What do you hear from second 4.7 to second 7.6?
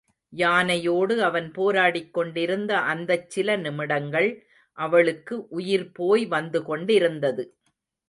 அவளுக்கு உயிர் போய் வந்து கொண்டிருந்தது.